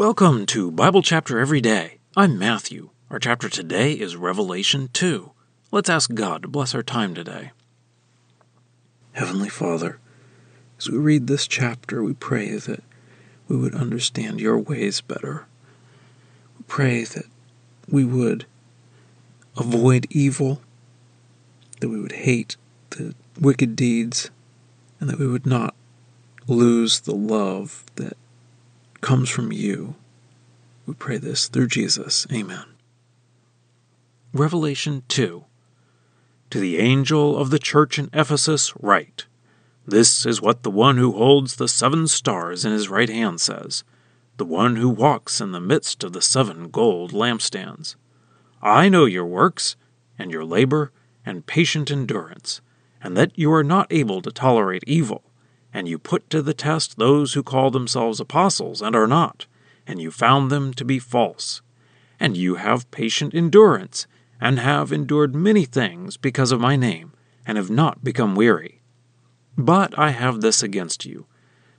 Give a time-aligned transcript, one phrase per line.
[0.00, 1.98] Welcome to Bible Chapter Every Day.
[2.16, 2.88] I'm Matthew.
[3.10, 5.32] Our chapter today is Revelation 2.
[5.70, 7.50] Let's ask God to bless our time today.
[9.12, 9.98] Heavenly Father,
[10.78, 12.82] as we read this chapter, we pray that
[13.46, 15.44] we would understand your ways better.
[16.56, 17.26] We pray that
[17.86, 18.46] we would
[19.58, 20.62] avoid evil,
[21.80, 22.56] that we would hate
[22.88, 24.30] the wicked deeds,
[24.98, 25.74] and that we would not
[26.46, 28.16] lose the love that
[29.00, 29.94] comes from you.
[30.86, 32.26] We pray this through Jesus.
[32.32, 32.64] Amen.
[34.32, 35.44] Revelation 2
[36.50, 39.26] To the angel of the church in Ephesus, write
[39.86, 43.84] This is what the one who holds the seven stars in his right hand says,
[44.36, 47.94] the one who walks in the midst of the seven gold lampstands.
[48.62, 49.76] I know your works,
[50.18, 50.92] and your labor,
[51.26, 52.62] and patient endurance,
[53.02, 55.29] and that you are not able to tolerate evil
[55.72, 59.46] and you put to the test those who call themselves apostles and are not,
[59.86, 61.62] and you found them to be false.
[62.18, 64.06] And you have patient endurance,
[64.40, 67.12] and have endured many things because of my name,
[67.46, 68.80] and have not become weary.
[69.56, 71.26] But I have this against you,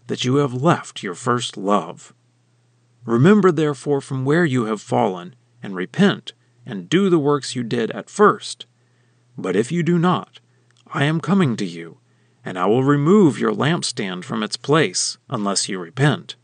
[0.08, 2.14] that you have left your first love.
[3.06, 6.34] Remember therefore from where you have fallen, and repent,
[6.66, 8.66] and do the works you did at first.
[9.38, 10.40] But if you do not,
[10.94, 11.98] I am coming to you
[12.44, 16.36] and I will remove your lampstand from its place, unless you repent.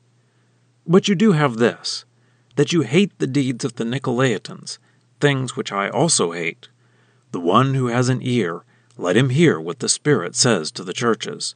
[0.86, 2.06] But you do have this,
[2.56, 4.78] that you hate the deeds of the Nicolaitans,
[5.20, 6.70] things which I also hate.
[7.31, 8.64] The one who has an ear,
[8.98, 11.56] let him hear what the Spirit says to the churches.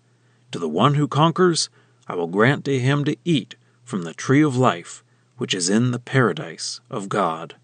[0.52, 1.70] To the one who conquers,
[2.08, 5.04] I will grant to him to eat from the tree of life,
[5.38, 7.56] which is in the paradise of God.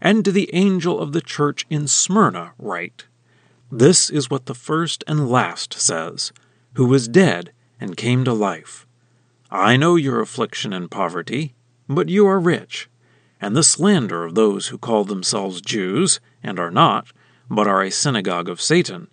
[0.00, 3.06] And to the angel of the church in Smyrna write,
[3.70, 6.32] this is what the first and last says,
[6.74, 8.86] who was dead and came to life.
[9.50, 11.54] I know your affliction and poverty,
[11.88, 12.88] but you are rich,
[13.40, 17.12] and the slander of those who call themselves Jews, and are not,
[17.50, 19.08] but are a synagogue of Satan.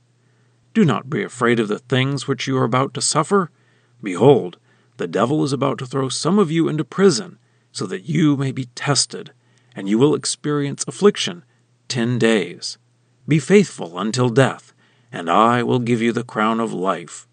[0.73, 3.49] Do not be afraid of the things which you are about to suffer.
[4.03, 4.57] Behold,
[4.97, 7.39] the devil is about to throw some of you into prison,
[7.71, 9.31] so that you may be tested,
[9.75, 11.43] and you will experience affliction
[11.87, 12.77] ten days.
[13.27, 14.73] Be faithful until death,
[15.11, 17.27] and I will give you the crown of life.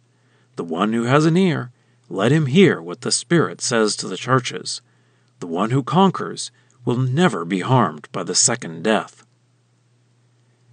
[0.56, 1.70] The one who has an ear,
[2.08, 4.80] let him hear what the Spirit says to the churches.
[5.40, 6.50] The one who conquers
[6.84, 9.24] will never be harmed by the second death.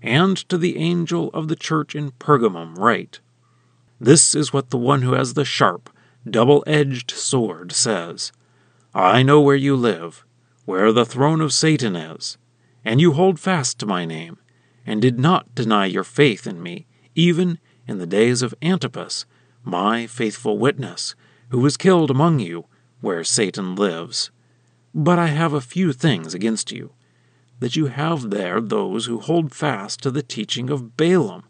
[0.01, 3.19] And to the angel of the church in Pergamum write
[3.99, 5.89] This is what the one who has the sharp,
[6.29, 8.31] double edged sword says
[8.93, 10.25] I know where you live,
[10.65, 12.37] where the throne of Satan is,
[12.85, 14.37] and you hold fast to my name
[14.89, 19.27] and did not deny your faith in me, even in the days of Antipas,
[19.63, 21.13] my faithful witness,
[21.49, 22.65] who was killed among you,
[22.99, 24.31] where Satan lives.
[24.91, 26.89] But I have a few things against you
[27.59, 31.43] that you have there those who hold fast to the teaching of Balaam,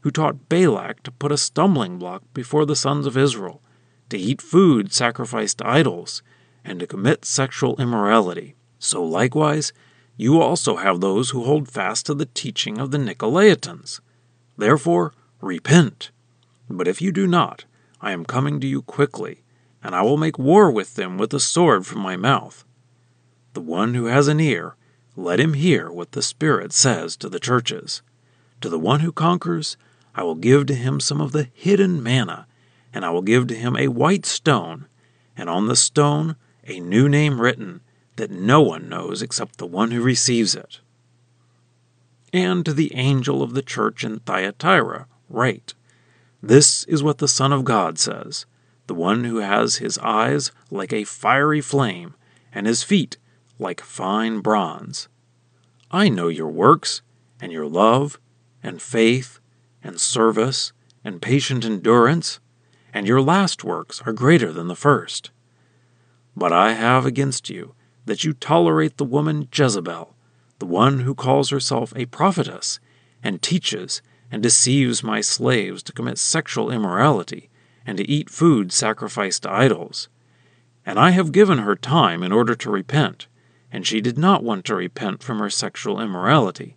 [0.00, 3.60] who taught Balak to put a stumbling block before the sons of Israel,
[4.08, 6.22] to eat food sacrificed to idols,
[6.64, 8.54] and to commit sexual immorality.
[8.78, 9.74] So likewise,
[10.16, 14.00] you also have those who hold fast to the teaching of the Nicolaitans.
[14.56, 16.10] Therefore, repent.
[16.70, 17.64] But if you do not,
[18.00, 19.42] I am coming to you quickly,
[19.82, 22.64] and I will make war with them with a sword from my mouth.
[23.52, 24.74] The one who has an ear,
[25.16, 28.02] let him hear what the Spirit says to the churches.
[28.62, 29.76] To the one who conquers,
[30.14, 32.46] I will give to him some of the hidden manna,
[32.92, 34.86] and I will give to him a white stone,
[35.36, 37.82] and on the stone a new name written
[38.16, 40.80] that no one knows except the one who receives it.
[42.32, 45.74] And to the angel of the church in Thyatira, write
[46.42, 48.46] This is what the Son of God says,
[48.86, 52.14] the one who has his eyes like a fiery flame,
[52.52, 53.16] and his feet
[53.58, 55.08] like fine bronze.
[55.90, 57.02] I know your works,
[57.40, 58.18] and your love,
[58.62, 59.38] and faith,
[59.82, 60.72] and service,
[61.04, 62.40] and patient endurance,
[62.92, 65.30] and your last works are greater than the first.
[66.34, 67.75] But I have against you
[68.06, 70.14] that you tolerate the woman Jezebel,
[70.58, 72.80] the one who calls herself a prophetess,
[73.22, 77.50] and teaches and deceives my slaves to commit sexual immorality
[77.84, 80.08] and to eat food sacrificed to idols.
[80.84, 83.26] And I have given her time in order to repent,
[83.70, 86.76] and she did not want to repent from her sexual immorality.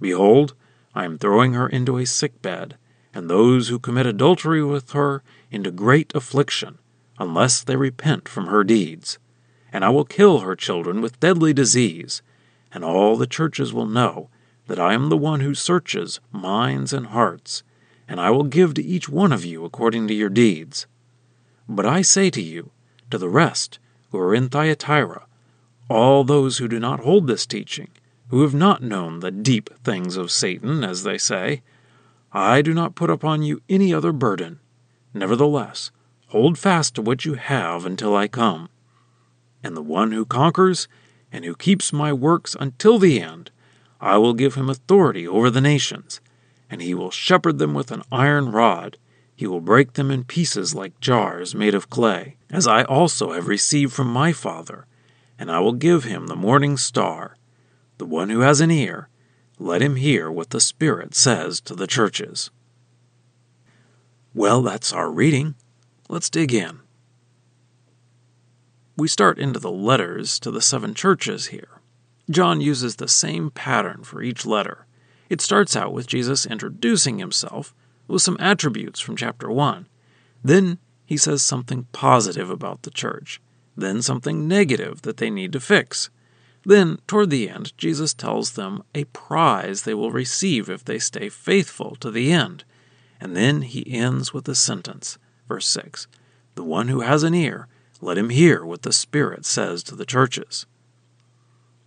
[0.00, 0.54] Behold,
[0.94, 2.76] I am throwing her into a sick bed,
[3.14, 6.78] and those who commit adultery with her into great affliction,
[7.18, 9.18] unless they repent from her deeds
[9.72, 12.22] and I will kill her children with deadly disease,
[12.72, 14.28] and all the churches will know
[14.66, 17.62] that I am the one who searches minds and hearts,
[18.06, 20.86] and I will give to each one of you according to your deeds.
[21.68, 22.70] But I say to you,
[23.10, 23.78] to the rest,
[24.10, 25.26] who are in Thyatira,
[25.88, 27.88] all those who do not hold this teaching,
[28.28, 31.62] who have not known the deep things of Satan, as they say,
[32.32, 34.60] I do not put upon you any other burden.
[35.12, 35.90] Nevertheless,
[36.28, 38.70] hold fast to what you have until I come.
[39.62, 40.88] And the one who conquers
[41.30, 43.50] and who keeps my works until the end,
[44.00, 46.20] I will give him authority over the nations,
[46.68, 48.98] and he will shepherd them with an iron rod.
[49.34, 53.48] He will break them in pieces like jars made of clay, as I also have
[53.48, 54.86] received from my Father,
[55.38, 57.36] and I will give him the morning star.
[57.98, 59.08] The one who has an ear,
[59.58, 62.50] let him hear what the Spirit says to the churches.
[64.34, 65.54] Well, that's our reading.
[66.08, 66.81] Let's dig in.
[69.02, 71.80] We start into the letters to the seven churches here.
[72.30, 74.86] John uses the same pattern for each letter.
[75.28, 77.74] It starts out with Jesus introducing himself
[78.06, 79.88] with some attributes from chapter 1.
[80.44, 83.40] Then he says something positive about the church,
[83.76, 86.08] then something negative that they need to fix.
[86.64, 91.28] Then, toward the end, Jesus tells them a prize they will receive if they stay
[91.28, 92.62] faithful to the end.
[93.20, 96.06] And then he ends with a sentence, verse 6
[96.54, 97.66] The one who has an ear,
[98.02, 100.66] let him hear what the Spirit says to the churches.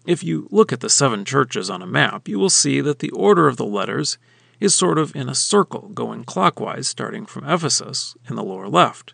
[0.08, 3.12] If you look at the seven churches on a map, you will see that the
[3.12, 4.18] order of the letters
[4.60, 9.14] is sort of in a circle going clockwise, starting from Ephesus in the lower left.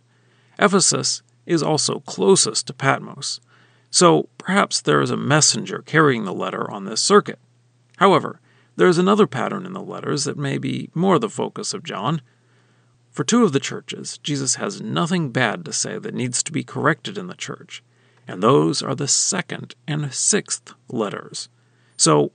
[0.60, 3.40] Ephesus is also closest to Patmos,
[3.90, 7.40] so perhaps there is a messenger carrying the letter on this circuit.
[7.98, 8.40] However,
[8.76, 12.22] there is another pattern in the letters that may be more the focus of John.
[13.12, 16.64] For two of the churches, Jesus has nothing bad to say that needs to be
[16.64, 17.84] corrected in the church,
[18.26, 21.50] and those are the second and sixth letters.
[21.98, 22.32] So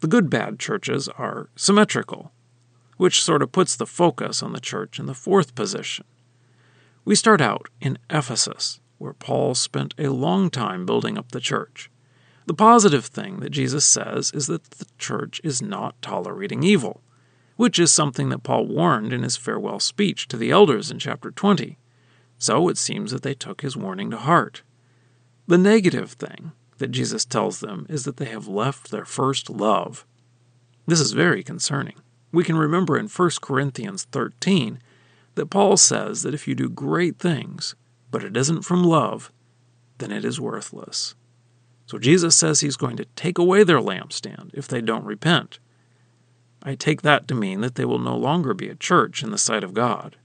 [0.00, 2.32] the good bad churches are symmetrical,
[2.96, 6.04] which sort of puts the focus on the church in the fourth position.
[7.04, 11.88] We start out in Ephesus, where Paul spent a long time building up the church.
[12.46, 17.00] The positive thing that Jesus says is that the church is not tolerating evil,
[17.56, 21.30] which is something that Paul warned in his farewell speech to the elders in chapter
[21.30, 21.78] 20.
[22.38, 24.62] So it seems that they took his warning to heart.
[25.46, 30.04] The negative thing that Jesus tells them is that they have left their first love.
[30.86, 31.96] This is very concerning.
[32.32, 34.80] We can remember in 1 Corinthians 13
[35.36, 37.74] that Paul says that if you do great things,
[38.10, 39.32] but it isn't from love,
[39.98, 41.14] then it is worthless.
[41.86, 45.58] So Jesus says he's going to take away their lampstand if they don't repent.
[46.62, 49.38] I take that to mean that they will no longer be a church in the
[49.38, 50.16] sight of God.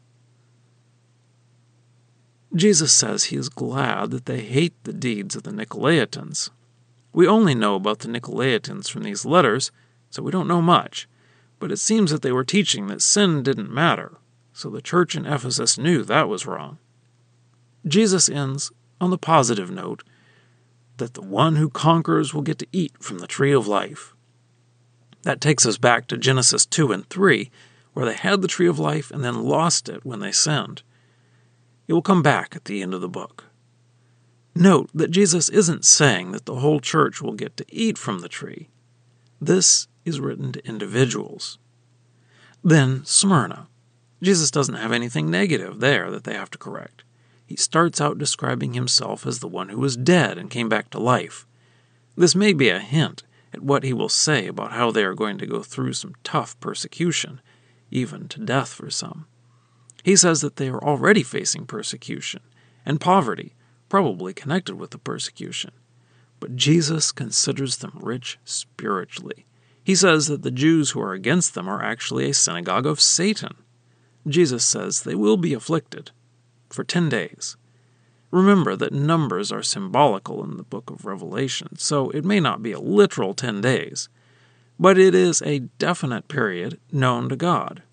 [2.54, 6.50] Jesus says he is glad that they hate the deeds of the Nicolaitans.
[7.14, 9.72] We only know about the Nicolaitans from these letters,
[10.10, 11.08] so we don't know much,
[11.60, 14.18] but it seems that they were teaching that sin didn't matter,
[14.52, 16.78] so the church in Ephesus knew that was wrong.
[17.88, 20.04] Jesus ends on the positive note
[20.98, 24.14] that the one who conquers will get to eat from the tree of life.
[25.24, 27.52] That takes us back to Genesis 2 and 3,
[27.94, 30.82] where they had the tree of life and then lost it when they sinned.
[31.88, 33.46] It will come back at the end of the book.
[34.56, 38.30] Note that Jesus isn't saying that the whole church will get to eat from the
[38.30, 38.70] tree.
[39.40, 41.58] This is written to individuals.
[42.64, 43.68] Then Smyrna.
[44.22, 47.04] Jesus doesn't have anything negative there that they have to correct
[47.52, 50.98] he starts out describing himself as the one who was dead and came back to
[50.98, 51.46] life.
[52.16, 55.38] This may be a hint at what he will say about how they are going
[55.38, 57.42] to go through some tough persecution,
[57.90, 59.26] even to death for some.
[60.04, 62.42] He says that they are already facing persecution
[62.86, 63.54] and poverty,
[63.90, 65.72] probably connected with the persecution.
[66.40, 69.46] But Jesus considers them rich spiritually.
[69.84, 73.56] He says that the Jews who are against them are actually a synagogue of Satan.
[74.28, 76.12] Jesus says they will be afflicted,
[76.70, 77.58] for 10 days.
[78.32, 82.72] Remember that numbers are symbolical in the book of Revelation, so it may not be
[82.72, 84.08] a literal 10 days,
[84.80, 87.84] but it is a definite period known to God.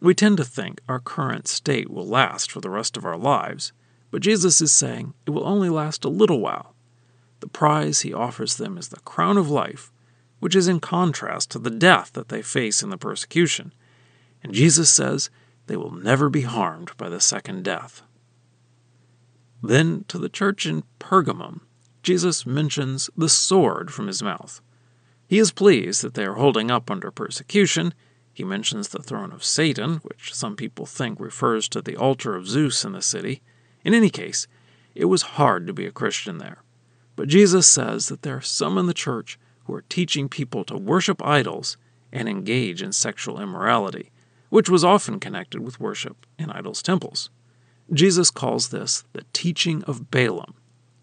[0.00, 3.72] We tend to think our current state will last for the rest of our lives,
[4.10, 6.74] but Jesus is saying it will only last a little while.
[7.40, 9.92] The prize he offers them is the crown of life,
[10.40, 13.72] which is in contrast to the death that they face in the persecution.
[14.42, 15.28] And Jesus says
[15.66, 18.02] they will never be harmed by the second death.
[19.66, 21.60] Then to the church in Pergamum,
[22.02, 24.60] Jesus mentions the sword from his mouth.
[25.26, 27.94] He is pleased that they are holding up under persecution.
[28.34, 32.46] He mentions the throne of Satan, which some people think refers to the altar of
[32.46, 33.40] Zeus in the city.
[33.86, 34.46] In any case,
[34.94, 36.58] it was hard to be a Christian there.
[37.16, 40.76] But Jesus says that there are some in the church who are teaching people to
[40.76, 41.78] worship idols
[42.12, 44.10] and engage in sexual immorality,
[44.50, 47.30] which was often connected with worship in idols' temples.
[47.92, 50.54] Jesus calls this the teaching of Balaam,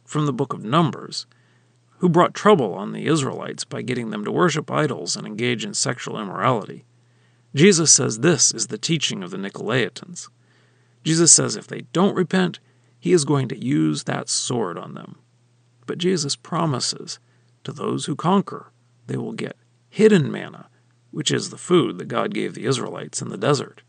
[0.04, 1.26] from the book of Numbers,
[2.00, 5.76] who brought trouble on the Israelites by getting them to worship idols and engage in
[5.76, 6.84] sexual immorality.
[7.54, 10.30] Jesus says this is the teaching of the Nicolaitans.
[11.04, 12.60] Jesus says if they don't repent,
[13.00, 15.18] he is going to use that sword on them.
[15.86, 17.20] But Jesus promises
[17.64, 18.72] to those who conquer,
[19.08, 19.58] they will get
[19.90, 20.70] hidden manna,
[21.12, 23.82] which is the food that God gave the Israelites in the desert.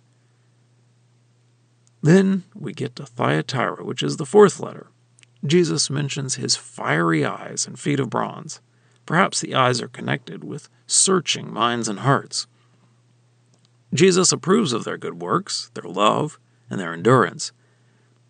[2.03, 4.89] Then we get to Thyatira, which is the fourth letter.
[5.47, 8.61] Jesus mentions his fiery eyes and feet of bronze.
[9.07, 12.47] Perhaps the eyes are connected with searching minds and hearts.
[13.95, 16.39] Jesus approves of their good works, their love,
[16.71, 17.53] and their endurance.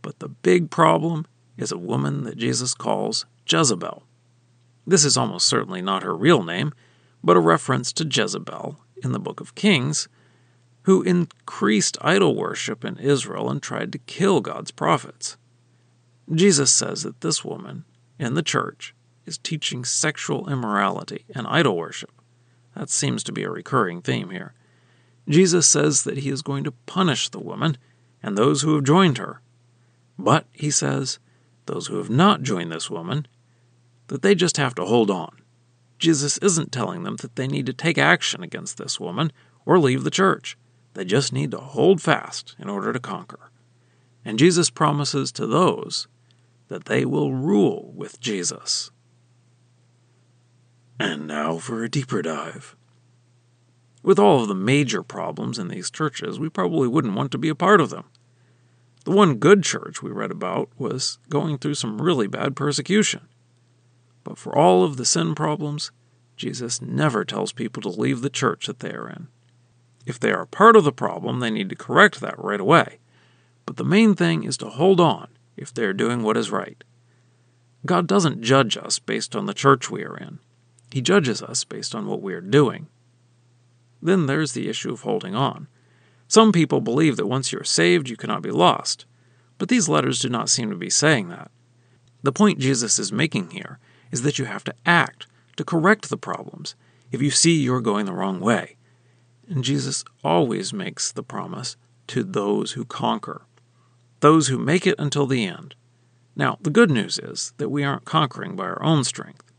[0.00, 1.26] But the big problem
[1.56, 4.02] is a woman that Jesus calls Jezebel.
[4.86, 6.72] This is almost certainly not her real name,
[7.22, 10.08] but a reference to Jezebel in the book of Kings,
[10.82, 15.36] who increased idol worship in Israel and tried to kill God's prophets.
[16.32, 17.84] Jesus says that this woman
[18.18, 18.94] in the church
[19.26, 22.10] is teaching sexual immorality and idol worship.
[22.74, 24.54] That seems to be a recurring theme here.
[25.28, 27.76] Jesus says that he is going to punish the woman
[28.22, 29.40] and those who have joined her.
[30.18, 31.18] But, he says,
[31.66, 33.26] those who have not joined this woman,
[34.08, 35.36] that they just have to hold on.
[35.98, 39.32] Jesus isn't telling them that they need to take action against this woman
[39.64, 40.56] or leave the church.
[40.94, 43.50] They just need to hold fast in order to conquer.
[44.24, 46.06] And Jesus promises to those
[46.68, 48.90] that they will rule with Jesus.
[50.98, 52.76] And now for a deeper dive.
[54.02, 57.48] With all of the major problems in these churches, we probably wouldn't want to be
[57.48, 58.04] a part of them.
[59.04, 63.28] The one good church we read about was going through some really bad persecution.
[64.24, 65.90] But for all of the sin problems,
[66.36, 69.28] Jesus never tells people to leave the church that they are in.
[70.04, 72.98] If they are part of the problem, they need to correct that right away.
[73.66, 76.82] But the main thing is to hold on if they are doing what is right.
[77.84, 80.38] God doesn't judge us based on the church we are in,
[80.90, 82.88] He judges us based on what we are doing.
[84.00, 85.68] Then there's the issue of holding on.
[86.28, 89.04] Some people believe that once you are saved, you cannot be lost,
[89.58, 91.50] but these letters do not seem to be saying that.
[92.22, 93.78] The point Jesus is making here
[94.10, 96.74] is that you have to act to correct the problems
[97.10, 98.76] if you see you're going the wrong way.
[99.48, 101.76] And Jesus always makes the promise
[102.08, 103.42] to those who conquer
[104.22, 105.74] those who make it until the end.
[106.34, 109.52] Now, the good news is that we aren't conquering by our own strength.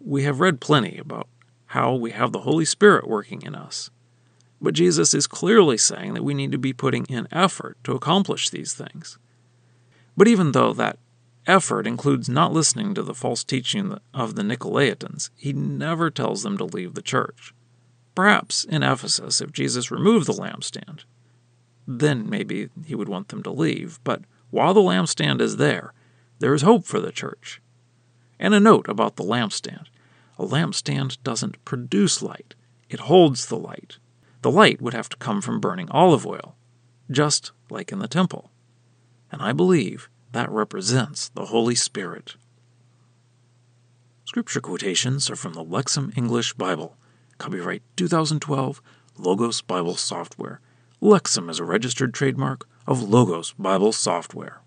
[0.00, 1.28] We have read plenty about
[1.66, 3.90] how we have the Holy Spirit working in us.
[4.62, 8.48] But Jesus is clearly saying that we need to be putting in effort to accomplish
[8.48, 9.18] these things.
[10.16, 10.98] But even though that
[11.46, 16.56] effort includes not listening to the false teaching of the Nicolaitans, he never tells them
[16.56, 17.52] to leave the church.
[18.16, 21.04] Perhaps in Ephesus, if Jesus removed the lampstand,
[21.86, 24.00] then maybe he would want them to leave.
[24.02, 25.92] But while the lampstand is there,
[26.40, 27.60] there is hope for the church.
[28.40, 29.86] And a note about the lampstand
[30.38, 32.54] a lampstand doesn't produce light,
[32.90, 33.98] it holds the light.
[34.42, 36.56] The light would have to come from burning olive oil,
[37.10, 38.50] just like in the temple.
[39.32, 42.36] And I believe that represents the Holy Spirit.
[44.24, 46.96] Scripture quotations are from the Lexham English Bible,
[47.38, 48.82] copyright 2012,
[49.18, 50.60] Logos Bible Software.
[51.00, 54.60] Lexham is a registered trademark of Logos Bible Software.